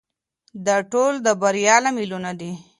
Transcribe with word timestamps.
دا 0.65 0.77
ټول 0.91 1.13
د 1.25 1.27
بریا 1.41 1.75
لاملونه 1.83 2.31
دي. 2.39 2.51